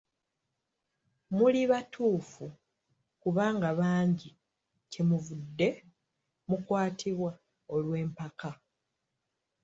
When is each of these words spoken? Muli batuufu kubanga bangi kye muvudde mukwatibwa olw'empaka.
Muli 1.37 1.61
batuufu 1.71 2.45
kubanga 3.21 3.69
bangi 3.79 4.29
kye 4.91 5.01
muvudde 5.09 5.69
mukwatibwa 6.47 7.31
olw'empaka. 7.75 8.51